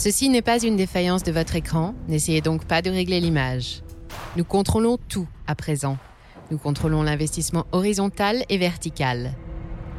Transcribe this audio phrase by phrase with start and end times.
[0.00, 3.82] Ceci n'est pas une défaillance de votre écran, n'essayez donc pas de régler l'image.
[4.34, 5.98] Nous contrôlons tout à présent.
[6.50, 9.32] Nous contrôlons l'investissement horizontal et vertical.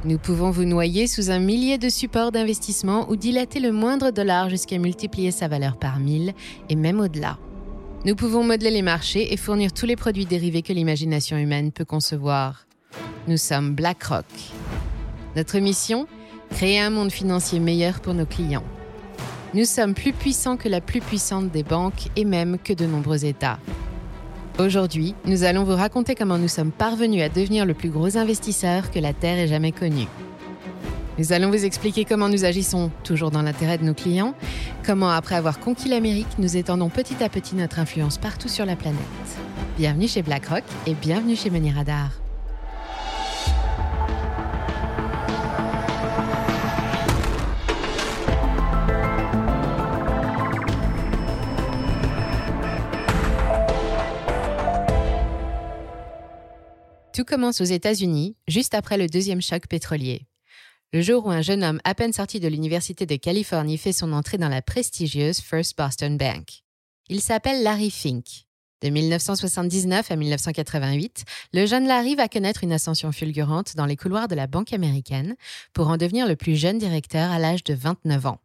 [0.03, 4.49] Nous pouvons vous noyer sous un millier de supports d'investissement ou dilater le moindre dollar
[4.49, 6.33] jusqu'à multiplier sa valeur par mille
[6.67, 7.37] et même au-delà.
[8.03, 11.85] Nous pouvons modeler les marchés et fournir tous les produits dérivés que l'imagination humaine peut
[11.85, 12.65] concevoir.
[13.27, 14.25] Nous sommes BlackRock.
[15.35, 16.07] Notre mission?
[16.49, 18.65] Créer un monde financier meilleur pour nos clients.
[19.53, 23.25] Nous sommes plus puissants que la plus puissante des banques et même que de nombreux
[23.25, 23.59] États.
[24.59, 28.91] Aujourd'hui, nous allons vous raconter comment nous sommes parvenus à devenir le plus gros investisseur
[28.91, 30.07] que la Terre ait jamais connu.
[31.17, 34.35] Nous allons vous expliquer comment nous agissons toujours dans l'intérêt de nos clients,
[34.85, 38.77] comment après avoir conquis l'Amérique, nous étendons petit à petit notre influence partout sur la
[38.77, 39.01] planète.
[39.77, 42.11] Bienvenue chez BlackRock et bienvenue chez Money Radar.
[57.13, 60.27] Tout commence aux États-Unis, juste après le deuxième choc pétrolier.
[60.93, 64.13] Le jour où un jeune homme à peine sorti de l'Université de Californie fait son
[64.13, 66.63] entrée dans la prestigieuse First Boston Bank.
[67.09, 68.45] Il s'appelle Larry Fink.
[68.81, 74.29] De 1979 à 1988, le jeune Larry va connaître une ascension fulgurante dans les couloirs
[74.29, 75.35] de la banque américaine
[75.73, 78.39] pour en devenir le plus jeune directeur à l'âge de 29 ans.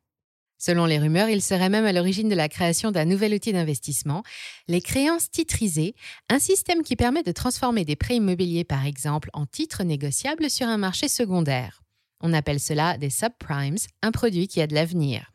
[0.58, 4.22] Selon les rumeurs, il serait même à l'origine de la création d'un nouvel outil d'investissement,
[4.68, 5.94] les créances titrisées,
[6.30, 10.66] un système qui permet de transformer des prêts immobiliers par exemple en titres négociables sur
[10.66, 11.82] un marché secondaire.
[12.22, 15.32] On appelle cela des subprimes, un produit qui a de l'avenir.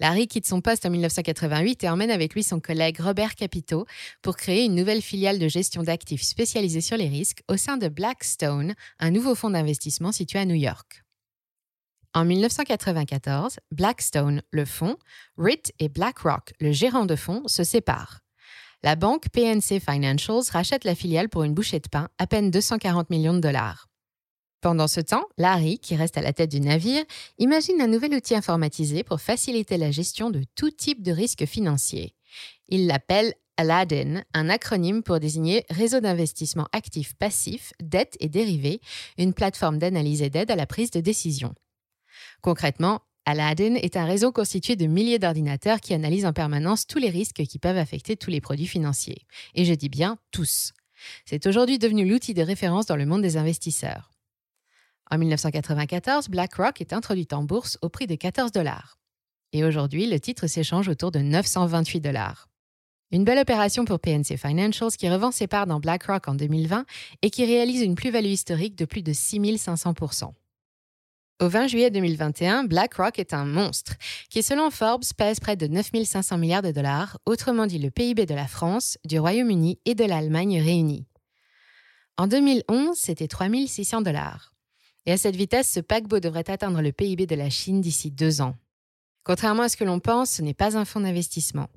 [0.00, 3.84] Larry quitte son poste en 1988 et emmène avec lui son collègue Robert Capito
[4.22, 7.88] pour créer une nouvelle filiale de gestion d'actifs spécialisée sur les risques au sein de
[7.88, 11.04] Blackstone, un nouveau fonds d'investissement situé à New York.
[12.12, 14.96] En 1994, Blackstone, le fonds,
[15.38, 18.18] RIT et BlackRock, le gérant de fonds, se séparent.
[18.82, 23.10] La banque PNC Financials rachète la filiale pour une bouchée de pain, à peine 240
[23.10, 23.86] millions de dollars.
[24.60, 27.04] Pendant ce temps, Larry, qui reste à la tête du navire,
[27.38, 32.16] imagine un nouvel outil informatisé pour faciliter la gestion de tout type de risques financiers.
[32.68, 38.80] Il l'appelle Aladdin, un acronyme pour désigner Réseau d'investissement actif passif, dettes et dérivés,
[39.16, 41.54] une plateforme d'analyse et d'aide à la prise de décision.
[42.42, 47.10] Concrètement, Aladdin est un réseau constitué de milliers d'ordinateurs qui analysent en permanence tous les
[47.10, 49.26] risques qui peuvent affecter tous les produits financiers.
[49.54, 50.72] Et je dis bien tous.
[51.26, 54.10] C'est aujourd'hui devenu l'outil de référence dans le monde des investisseurs.
[55.10, 58.98] En 1994, BlackRock est introduite en bourse au prix de 14 dollars.
[59.52, 62.48] Et aujourd'hui, le titre s'échange autour de 928 dollars.
[63.10, 66.86] Une belle opération pour PNC Financials qui revend ses parts dans BlackRock en 2020
[67.22, 69.94] et qui réalise une plus-value historique de plus de 6500
[71.40, 73.94] au 20 juillet 2021, BlackRock est un monstre
[74.28, 78.34] qui, selon Forbes, pèse près de 9500 milliards de dollars, autrement dit le PIB de
[78.34, 81.06] la France, du Royaume-Uni et de l'Allemagne réunis.
[82.18, 84.52] En 2011, c'était 3600 dollars.
[85.06, 88.42] Et à cette vitesse, ce paquebot devrait atteindre le PIB de la Chine d'ici deux
[88.42, 88.54] ans.
[89.24, 91.68] Contrairement à ce que l'on pense, ce n'est pas un fonds d'investissement.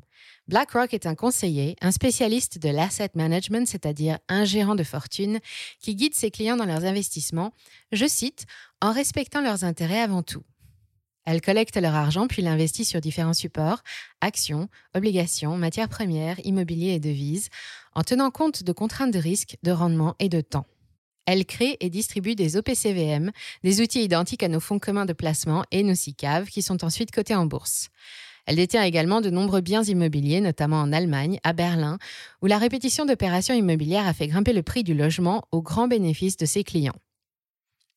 [0.50, 5.40] BlackRock est un conseiller, un spécialiste de l'asset management, c'est-à-dire un gérant de fortune,
[5.80, 7.54] qui guide ses clients dans leurs investissements,
[7.94, 8.46] je cite,
[8.82, 10.44] en respectant leurs intérêts avant tout.
[11.26, 13.82] Elle collecte leur argent puis l'investit sur différents supports,
[14.20, 17.48] actions, obligations, matières premières, immobilier et devises,
[17.96, 20.66] en tenant compte de contraintes de risque, de rendement et de temps.
[21.26, 23.32] Elle crée et distribue des OPCVM,
[23.64, 27.12] des outils identiques à nos fonds communs de placement et nos SICAV qui sont ensuite
[27.12, 27.90] cotés en bourse.
[28.46, 31.98] Elle détient également de nombreux biens immobiliers, notamment en Allemagne, à Berlin,
[32.42, 36.38] où la répétition d'opérations immobilières a fait grimper le prix du logement au grand bénéfice
[36.38, 36.96] de ses clients.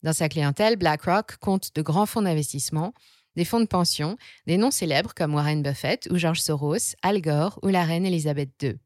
[0.02, 2.94] Dans sa clientèle, BlackRock compte de grands fonds d'investissement,
[3.34, 7.58] des fonds de pension, des noms célèbres comme Warren Buffett ou George Soros, Al Gore
[7.62, 8.78] ou la reine Elisabeth II.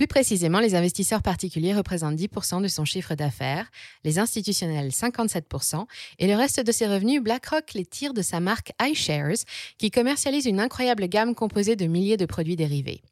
[0.00, 3.70] Plus précisément, les investisseurs particuliers représentent 10% de son chiffre d'affaires,
[4.02, 5.84] les institutionnels 57%,
[6.18, 9.44] et le reste de ses revenus, BlackRock les tire de sa marque iShares,
[9.76, 13.02] qui commercialise une incroyable gamme composée de milliers de produits dérivés.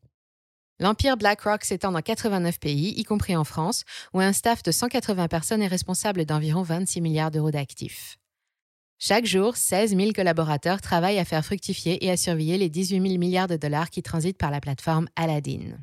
[0.81, 5.29] L'empire BlackRock s'étend dans 89 pays, y compris en France, où un staff de 180
[5.29, 8.17] personnes est responsable d'environ 26 milliards d'euros d'actifs.
[8.99, 13.19] Chaque jour, 16 000 collaborateurs travaillent à faire fructifier et à surveiller les 18 000
[13.19, 15.76] milliards de dollars qui transitent par la plateforme Aladdin.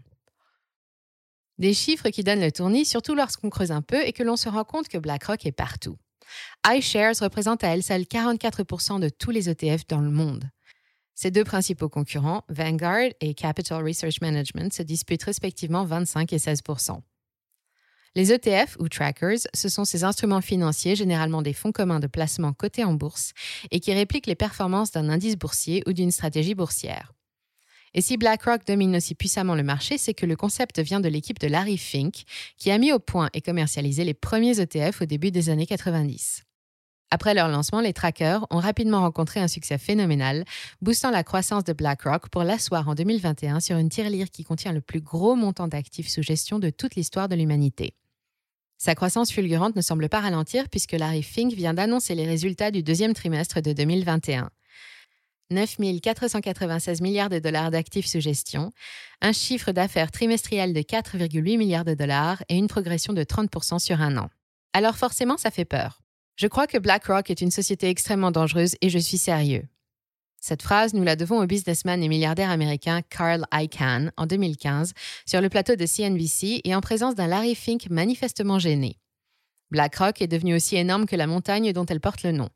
[1.57, 4.49] Des chiffres qui donnent le tournis, surtout lorsqu'on creuse un peu et que l'on se
[4.49, 5.97] rend compte que BlackRock est partout.
[6.67, 10.49] iShares représente à elle seule 44% de tous les ETF dans le monde.
[11.13, 16.99] Ses deux principaux concurrents, Vanguard et Capital Research Management, se disputent respectivement 25 et 16%
[18.15, 22.51] Les ETF ou trackers, ce sont ces instruments financiers, généralement des fonds communs de placement
[22.51, 23.31] cotés en bourse,
[23.71, 27.14] et qui répliquent les performances d'un indice boursier ou d'une stratégie boursière.
[27.97, 31.39] Et si BlackRock domine aussi puissamment le marché, c'est que le concept vient de l'équipe
[31.39, 32.25] de Larry Fink,
[32.57, 36.43] qui a mis au point et commercialisé les premiers ETF au début des années 90.
[37.09, 40.43] Après leur lancement, les trackers ont rapidement rencontré un succès phénoménal,
[40.81, 44.81] boostant la croissance de BlackRock pour l'asseoir en 2021 sur une tirelire qui contient le
[44.81, 47.93] plus gros montant d'actifs sous gestion de toute l'histoire de l'humanité.
[48.77, 52.83] Sa croissance fulgurante ne semble pas ralentir puisque Larry Fink vient d'annoncer les résultats du
[52.83, 54.49] deuxième trimestre de 2021.
[55.51, 58.71] 9 496 milliards de dollars d'actifs sous gestion,
[59.21, 64.01] un chiffre d'affaires trimestriel de 4,8 milliards de dollars et une progression de 30% sur
[64.01, 64.29] un an.
[64.73, 66.01] Alors forcément, ça fait peur.
[66.35, 69.63] Je crois que BlackRock est une société extrêmement dangereuse et je suis sérieux.
[70.41, 74.93] Cette phrase, nous la devons au businessman et milliardaire américain Carl Icahn en 2015
[75.25, 78.99] sur le plateau de CNBC et en présence d'un Larry Fink manifestement gêné.
[79.75, 82.47] BlackRock est devenue aussi énorme que la montagne dont elle porte le nom.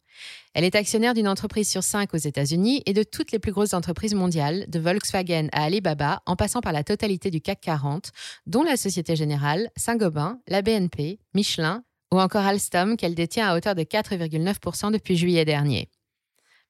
[0.54, 3.74] Elle est actionnaire d'une entreprise sur cinq aux États-Unis et de toutes les plus grosses
[3.74, 8.12] entreprises mondiales, de Volkswagen à Alibaba, en passant par la totalité du CAC 40,
[8.46, 11.84] dont la Société Générale, Saint-Gobain, la BNP, Michelin,
[12.14, 15.90] ou encore Alstom qu'elle détient à hauteur de 4,9% depuis juillet dernier.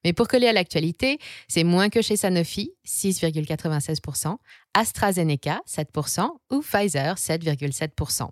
[0.04, 4.36] Mais pour coller à l'actualité, c'est moins que chez Sanofi, 6,96%,
[4.74, 8.30] AstraZeneca, 7%, ou Pfizer, 7,7%.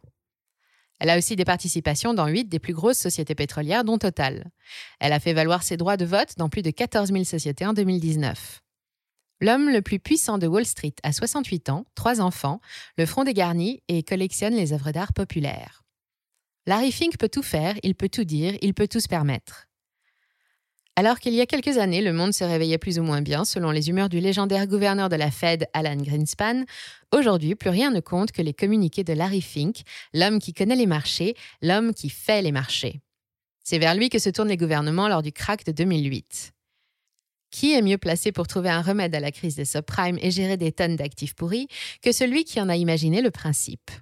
[0.99, 4.50] Elle a aussi des participations dans huit des plus grosses sociétés pétrolières, dont Total.
[5.00, 7.73] Elle a fait valoir ses droits de vote dans plus de 14 000 sociétés en
[7.73, 8.61] 2019.
[9.41, 12.61] L'homme le plus puissant de Wall Street a 68 ans, trois enfants,
[12.97, 15.85] le front dégarni et collectionne les œuvres d'art populaires.
[16.67, 19.68] Larry Fink peut tout faire, il peut tout dire, il peut tout se permettre.
[20.99, 23.71] Alors qu'il y a quelques années, le monde se réveillait plus ou moins bien selon
[23.71, 26.65] les humeurs du légendaire gouverneur de la Fed, Alan Greenspan,
[27.12, 30.87] aujourd'hui, plus rien ne compte que les communiqués de Larry Fink, l'homme qui connaît les
[30.87, 33.00] marchés, l'homme qui fait les marchés.
[33.62, 36.50] C'est vers lui que se tournent les gouvernements lors du crack de 2008.
[37.53, 40.56] Qui est mieux placé pour trouver un remède à la crise des subprimes et gérer
[40.56, 41.69] des tonnes d'actifs pourris
[42.03, 43.93] que celui qui en a imaginé le principe?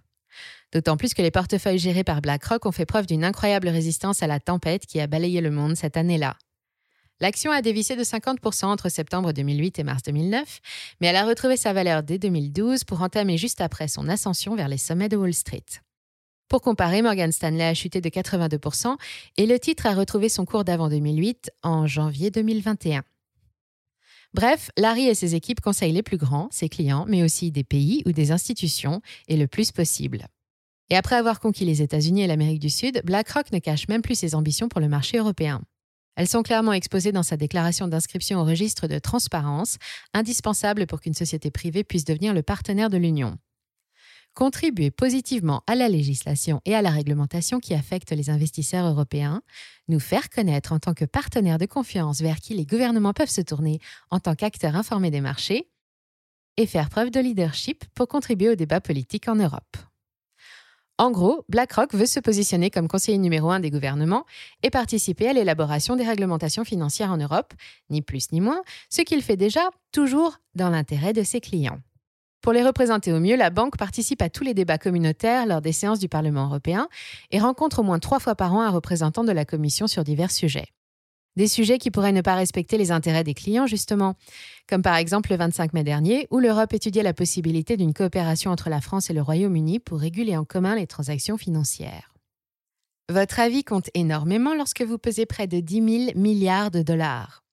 [0.72, 4.26] D'autant plus que les portefeuilles gérés par BlackRock ont fait preuve d'une incroyable résistance à
[4.26, 6.38] la tempête qui a balayé le monde cette année-là.
[7.20, 10.60] L'action a dévissé de 50% entre septembre 2008 et mars 2009,
[11.00, 14.68] mais elle a retrouvé sa valeur dès 2012 pour entamer juste après son ascension vers
[14.68, 15.64] les sommets de Wall Street.
[16.48, 18.96] Pour comparer, Morgan Stanley a chuté de 82%
[19.38, 23.02] et le titre a retrouvé son cours d'avant 2008 en janvier 2021.
[24.34, 28.02] Bref, Larry et ses équipes conseillent les plus grands, ses clients, mais aussi des pays
[28.04, 30.26] ou des institutions, et le plus possible.
[30.90, 34.18] Et après avoir conquis les États-Unis et l'Amérique du Sud, BlackRock ne cache même plus
[34.18, 35.62] ses ambitions pour le marché européen.
[36.16, 39.76] Elles sont clairement exposées dans sa déclaration d'inscription au registre de transparence,
[40.14, 43.36] indispensable pour qu'une société privée puisse devenir le partenaire de l'Union.
[44.34, 49.42] Contribuer positivement à la législation et à la réglementation qui affectent les investisseurs européens,
[49.88, 53.40] nous faire connaître en tant que partenaire de confiance vers qui les gouvernements peuvent se
[53.40, 53.80] tourner
[54.10, 55.70] en tant qu'acteurs informés des marchés,
[56.58, 59.76] et faire preuve de leadership pour contribuer au débat politique en Europe.
[60.98, 64.24] En gros, BlackRock veut se positionner comme conseiller numéro un des gouvernements
[64.62, 67.52] et participer à l'élaboration des réglementations financières en Europe,
[67.90, 69.60] ni plus ni moins, ce qu'il fait déjà
[69.92, 71.80] toujours dans l'intérêt de ses clients.
[72.40, 75.72] Pour les représenter au mieux, la banque participe à tous les débats communautaires lors des
[75.72, 76.88] séances du Parlement européen
[77.30, 80.30] et rencontre au moins trois fois par an un représentant de la Commission sur divers
[80.30, 80.68] sujets.
[81.36, 84.14] Des sujets qui pourraient ne pas respecter les intérêts des clients, justement,
[84.68, 88.70] comme par exemple le 25 mai dernier, où l'Europe étudiait la possibilité d'une coopération entre
[88.70, 92.14] la France et le Royaume-Uni pour réguler en commun les transactions financières.
[93.12, 97.45] Votre avis compte énormément lorsque vous pesez près de 10 000 milliards de dollars.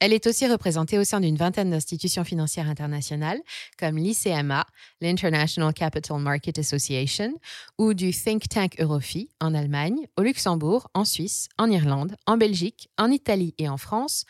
[0.00, 3.38] Elle est aussi représentée au sein d'une vingtaine d'institutions financières internationales,
[3.78, 4.64] comme l'ICMA,
[5.02, 7.34] l'International Capital Market Association,
[7.76, 12.88] ou du think tank Eurofi en Allemagne, au Luxembourg, en Suisse, en Irlande, en Belgique,
[12.96, 14.24] en Italie et en France,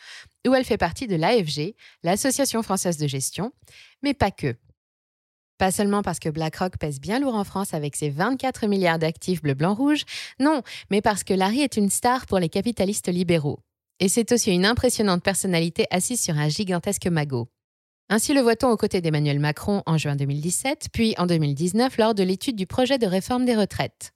[0.45, 1.73] où elle fait partie de l'AFG,
[2.03, 3.53] l'Association française de gestion,
[4.03, 4.57] mais pas que.
[5.57, 9.41] Pas seulement parce que BlackRock pèse bien lourd en France avec ses 24 milliards d'actifs
[9.41, 10.03] bleu-blanc-rouge,
[10.37, 13.59] non, mais parce que Larry est une star pour les capitalistes libéraux.
[14.01, 17.47] Et c'est aussi une impressionnante personnalité assise sur un gigantesque magot.
[18.09, 22.23] Ainsi le voit-on aux côtés d'Emmanuel Macron en juin 2017, puis en 2019 lors de
[22.23, 24.11] l'étude du projet de réforme des retraites.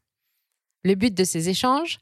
[0.84, 2.00] Le but de ces échanges?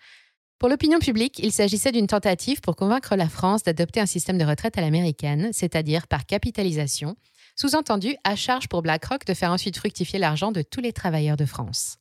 [0.59, 4.45] Pour l'opinion publique, il s'agissait d'une tentative pour convaincre la France d'adopter un système de
[4.45, 7.17] retraite à l'américaine, c'est-à-dire par capitalisation,
[7.57, 11.45] sous-entendu à charge pour BlackRock de faire ensuite fructifier l'argent de tous les travailleurs de
[11.45, 11.97] France.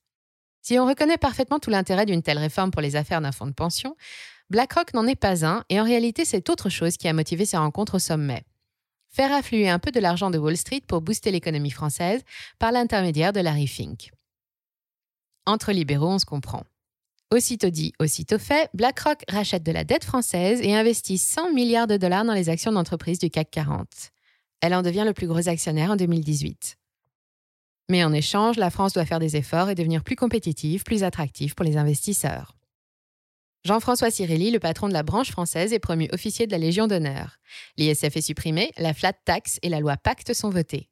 [0.62, 3.52] Si on reconnaît parfaitement tout l'intérêt d'une telle réforme pour les affaires d'un fonds de
[3.52, 3.96] pension,
[4.52, 7.56] BlackRock n'en est pas un, et en réalité, c'est autre chose qui a motivé ces
[7.56, 8.44] rencontres au sommet.
[9.09, 12.21] Faire affluer un peu de l'argent de Wall Street pour booster l'économie française
[12.59, 14.11] par l'intermédiaire de Larry Fink.
[15.47, 16.64] Entre libéraux, on se comprend.
[17.30, 21.97] Aussitôt dit, aussitôt fait, BlackRock rachète de la dette française et investit 100 milliards de
[21.97, 23.88] dollars dans les actions d'entreprise du CAC 40.
[24.61, 26.76] Elle en devient le plus gros actionnaire en 2018.
[27.88, 31.54] Mais en échange, la France doit faire des efforts et devenir plus compétitive, plus attractive
[31.54, 32.54] pour les investisseurs.
[33.64, 37.38] Jean-François Cirilli, le patron de la branche française, est promu officier de la Légion d'honneur.
[37.76, 40.88] L'ISF est supprimé, la flat tax et la loi Pacte sont votées.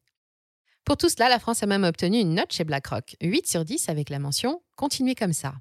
[0.85, 3.89] Pour tout cela, la France a même obtenu une note chez BlackRock, 8 sur 10
[3.89, 5.55] avec la mention Continuez comme ça.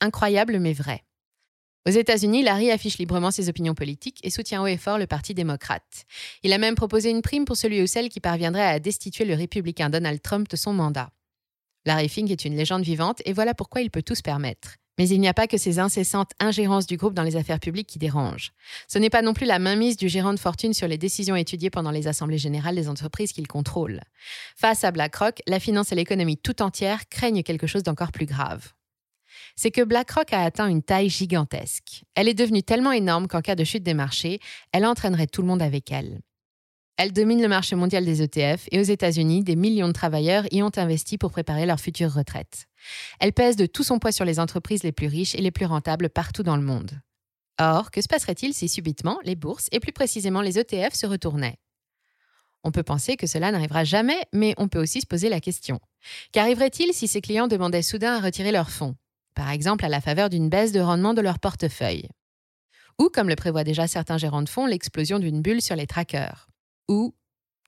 [0.00, 1.04] Incroyable mais vrai.
[1.86, 5.34] Aux États-Unis, Larry affiche librement ses opinions politiques et soutient haut et fort le Parti
[5.34, 6.04] démocrate.
[6.42, 9.34] Il a même proposé une prime pour celui ou celle qui parviendrait à destituer le
[9.34, 11.10] républicain Donald Trump de son mandat.
[11.84, 14.76] Larry Fink est une légende vivante et voilà pourquoi il peut tout se permettre.
[14.98, 17.88] Mais il n'y a pas que ces incessantes ingérences du groupe dans les affaires publiques
[17.88, 18.52] qui dérangent.
[18.88, 21.70] Ce n'est pas non plus la mainmise du gérant de fortune sur les décisions étudiées
[21.70, 24.00] pendant les assemblées générales des entreprises qu'il contrôle.
[24.56, 28.72] Face à BlackRock, la finance et l'économie tout entière craignent quelque chose d'encore plus grave.
[29.54, 32.04] C'est que BlackRock a atteint une taille gigantesque.
[32.14, 34.40] Elle est devenue tellement énorme qu'en cas de chute des marchés,
[34.72, 36.20] elle entraînerait tout le monde avec elle.
[36.98, 40.62] Elle domine le marché mondial des ETF et aux États-Unis, des millions de travailleurs y
[40.62, 42.68] ont investi pour préparer leur future retraite.
[43.20, 45.66] Elle pèse de tout son poids sur les entreprises les plus riches et les plus
[45.66, 46.92] rentables partout dans le monde.
[47.60, 51.58] Or, que se passerait-il si subitement les bourses, et plus précisément les ETF, se retournaient?
[52.64, 55.80] On peut penser que cela n'arrivera jamais, mais on peut aussi se poser la question.
[56.32, 58.96] Qu'arriverait-il si ces clients demandaient soudain à retirer leurs fonds,
[59.34, 62.08] par exemple à la faveur d'une baisse de rendement de leur portefeuille
[62.98, 66.48] Ou, comme le prévoient déjà certains gérants de fonds, l'explosion d'une bulle sur les trackers
[66.88, 67.14] Ou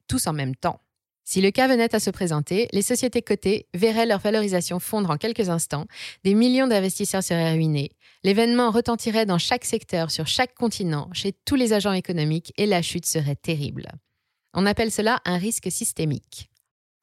[0.07, 0.81] tous en même temps.
[1.25, 5.19] Si le cas venait à se présenter, les sociétés cotées verraient leur valorisation fondre en
[5.19, 5.85] quelques instants,
[6.25, 7.91] des millions d'investisseurs seraient ruinés,
[8.25, 12.81] l'événement retentirait dans chaque secteur, sur chaque continent, chez tous les agents économiques et la
[12.81, 13.89] chute serait terrible.
[14.55, 16.49] On appelle cela un risque systémique.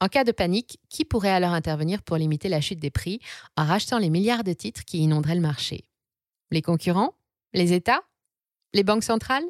[0.01, 3.19] En cas de panique, qui pourrait alors intervenir pour limiter la chute des prix
[3.55, 5.85] en rachetant les milliards de titres qui inonderaient le marché?
[6.49, 7.13] Les concurrents?
[7.53, 8.01] Les États?
[8.73, 9.45] Les banques centrales?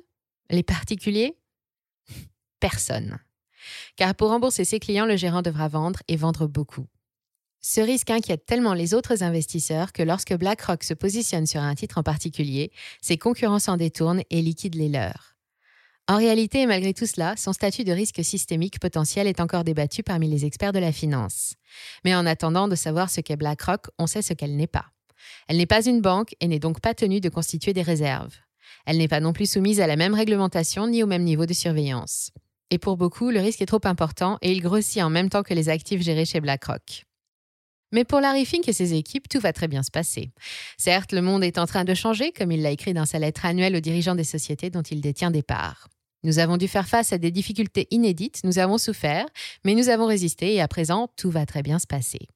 [0.50, 1.38] Les particuliers?
[2.70, 3.20] Personne
[3.96, 6.88] car pour rembourser ses clients, le gérant devra vendre et vendre beaucoup.
[7.62, 11.98] Ce risque inquiète tellement les autres investisseurs que lorsque BlackRock se positionne sur un titre
[11.98, 15.36] en particulier, ses concurrents s'en détournent et liquident les leurs.
[16.08, 20.30] En réalité, malgré tout cela, son statut de risque systémique potentiel est encore débattu parmi
[20.30, 21.56] les experts de la finance.
[22.04, 24.86] Mais en attendant de savoir ce qu'est BlackRock, on sait ce qu'elle n'est pas.
[25.48, 28.36] Elle n'est pas une banque et n'est donc pas tenue de constituer des réserves.
[28.86, 31.54] Elle n'est pas non plus soumise à la même réglementation ni au même niveau de
[31.54, 32.32] surveillance.
[32.72, 35.54] Et pour beaucoup, le risque est trop important et il grossit en même temps que
[35.54, 37.06] les actifs gérés chez BlackRock.
[37.92, 40.32] Mais pour Larry Fink et ses équipes, tout va très bien se passer.
[40.78, 43.46] Certes, le monde est en train de changer, comme il l'a écrit dans sa lettre
[43.46, 45.88] annuelle aux dirigeants des sociétés dont il détient des parts.
[46.24, 49.28] Nous avons dû faire face à des difficultés inédites, nous avons souffert,
[49.64, 52.28] mais nous avons résisté et à présent, tout va très bien se passer.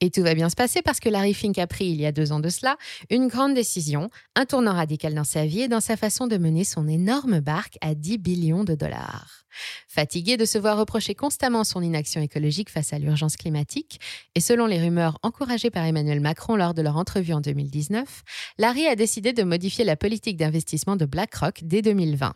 [0.00, 2.12] Et tout va bien se passer parce que Larry Fink a pris, il y a
[2.12, 2.76] deux ans de cela,
[3.10, 6.62] une grande décision, un tournant radical dans sa vie et dans sa façon de mener
[6.62, 9.44] son énorme barque à 10 billions de dollars.
[9.88, 14.00] Fatigué de se voir reprocher constamment son inaction écologique face à l'urgence climatique,
[14.36, 18.22] et selon les rumeurs encouragées par Emmanuel Macron lors de leur entrevue en 2019,
[18.58, 22.34] Larry a décidé de modifier la politique d'investissement de BlackRock dès 2020.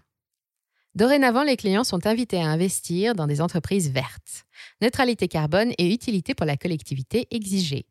[0.95, 4.45] Dorénavant, les clients sont invités à investir dans des entreprises vertes.
[4.83, 7.87] Neutralité carbone et utilité pour la collectivité exigée.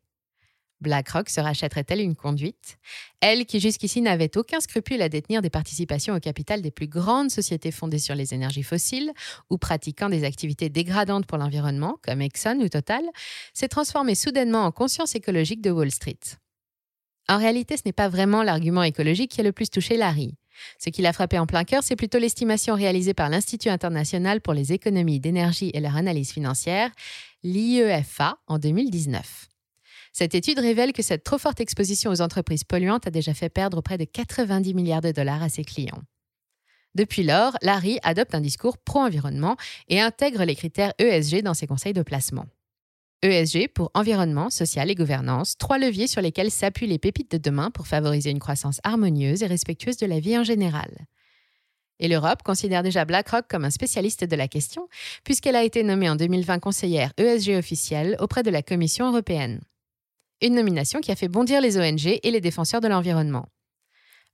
[0.80, 2.78] BlackRock se rachèterait-elle une conduite?
[3.20, 7.30] Elle qui jusqu'ici n'avait aucun scrupule à détenir des participations au capital des plus grandes
[7.30, 9.12] sociétés fondées sur les énergies fossiles
[9.48, 13.02] ou pratiquant des activités dégradantes pour l'environnement, comme Exxon ou Total,
[13.54, 16.18] s'est transformée soudainement en conscience écologique de Wall Street.
[17.28, 20.34] En réalité, ce n'est pas vraiment l'argument écologique qui a le plus touché Larry.
[20.78, 24.54] Ce qui l'a frappé en plein cœur, c'est plutôt l'estimation réalisée par l'Institut international pour
[24.54, 26.90] les économies d'énergie et leur analyse financière,
[27.42, 29.48] l'IEFA, en 2019.
[30.12, 33.80] Cette étude révèle que cette trop forte exposition aux entreprises polluantes a déjà fait perdre
[33.80, 36.02] près de 90 milliards de dollars à ses clients.
[36.94, 39.56] Depuis lors, Larry adopte un discours pro-environnement
[39.88, 42.46] et intègre les critères ESG dans ses conseils de placement.
[43.22, 47.70] ESG pour environnement, social et gouvernance, trois leviers sur lesquels s'appuient les pépites de demain
[47.70, 50.90] pour favoriser une croissance harmonieuse et respectueuse de la vie en général.
[52.00, 54.88] Et l'Europe considère déjà BlackRock comme un spécialiste de la question,
[55.22, 59.60] puisqu'elle a été nommée en 2020 conseillère ESG officielle auprès de la Commission européenne.
[60.40, 63.46] Une nomination qui a fait bondir les ONG et les défenseurs de l'environnement.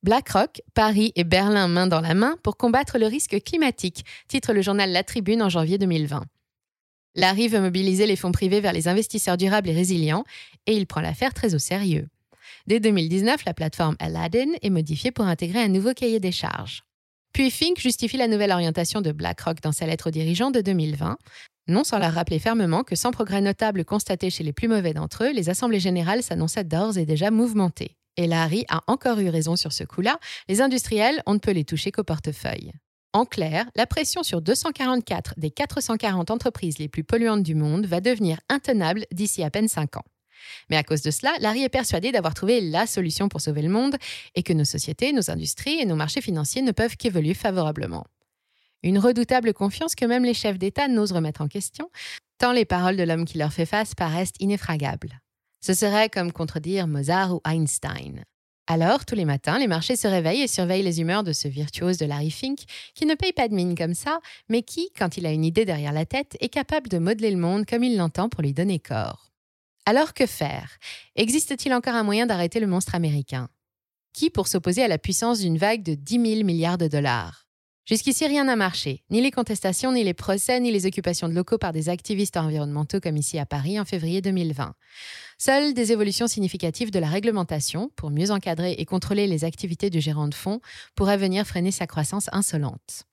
[0.02, 4.62] BlackRock, Paris et Berlin main dans la main pour combattre le risque climatique, titre le
[4.62, 6.24] journal La Tribune en janvier 2020.
[7.18, 10.22] Larry veut mobiliser les fonds privés vers les investisseurs durables et résilients,
[10.66, 12.06] et il prend l'affaire très au sérieux.
[12.68, 16.84] Dès 2019, la plateforme Aladdin est modifiée pour intégrer un nouveau cahier des charges.
[17.32, 21.18] Puis Fink justifie la nouvelle orientation de BlackRock dans sa lettre aux dirigeants de 2020,
[21.66, 25.24] non sans leur rappeler fermement que sans progrès notable constaté chez les plus mauvais d'entre
[25.24, 27.96] eux, les assemblées générales s'annonçaient d'ores et déjà mouvementées.
[28.16, 31.64] Et Larry a encore eu raison sur ce coup-là, les industriels, on ne peut les
[31.64, 32.70] toucher qu'au portefeuille.
[33.14, 38.00] En clair, la pression sur 244 des 440 entreprises les plus polluantes du monde va
[38.00, 40.04] devenir intenable d'ici à peine 5 ans.
[40.68, 43.70] Mais à cause de cela, Larry est persuadé d'avoir trouvé la solution pour sauver le
[43.70, 43.96] monde
[44.34, 48.06] et que nos sociétés, nos industries et nos marchés financiers ne peuvent qu'évoluer favorablement.
[48.82, 51.90] Une redoutable confiance que même les chefs d'État n'osent remettre en question,
[52.38, 55.20] tant les paroles de l'homme qui leur fait face paraissent ineffragables.
[55.60, 58.22] Ce serait comme contredire Mozart ou Einstein.
[58.70, 61.96] Alors, tous les matins, les marchés se réveillent et surveillent les humeurs de ce virtuose
[61.96, 62.58] de Larry Fink,
[62.94, 64.20] qui ne paye pas de mine comme ça,
[64.50, 67.38] mais qui, quand il a une idée derrière la tête, est capable de modeler le
[67.38, 69.32] monde comme il l'entend pour lui donner corps.
[69.86, 70.76] Alors que faire?
[71.16, 73.48] Existe-t-il encore un moyen d'arrêter le monstre américain?
[74.12, 77.47] Qui pour s'opposer à la puissance d'une vague de 10 000 milliards de dollars?
[77.88, 81.56] Jusqu'ici, rien n'a marché, ni les contestations, ni les procès, ni les occupations de locaux
[81.56, 84.74] par des activistes environnementaux comme ici à Paris en février 2020.
[85.38, 90.02] Seules des évolutions significatives de la réglementation, pour mieux encadrer et contrôler les activités du
[90.02, 90.60] gérant de fonds,
[90.96, 93.04] pourraient venir freiner sa croissance insolente.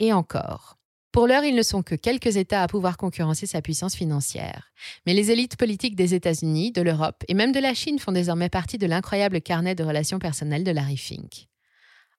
[0.00, 0.78] Et encore.
[1.12, 4.72] Pour l'heure, ils ne sont que quelques États à pouvoir concurrencer sa puissance financière.
[5.06, 8.48] Mais les élites politiques des États-Unis, de l'Europe et même de la Chine font désormais
[8.48, 11.46] partie de l'incroyable carnet de relations personnelles de Larry Fink.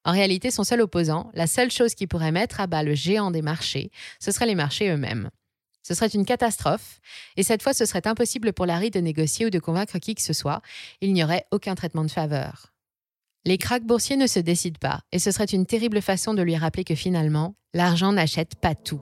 [0.05, 3.31] En réalité, son seul opposant, la seule chose qui pourrait mettre à bas le géant
[3.31, 5.29] des marchés, ce seraient les marchés eux-mêmes.
[5.81, 6.99] Ce serait une catastrophe,
[7.37, 10.21] et cette fois ce serait impossible pour Larry de négocier ou de convaincre qui que
[10.21, 10.61] ce soit,
[11.01, 12.71] il n'y aurait aucun traitement de faveur.
[13.45, 16.55] Les cracks boursiers ne se décident pas, et ce serait une terrible façon de lui
[16.55, 19.01] rappeler que finalement, l'argent n'achète pas tout.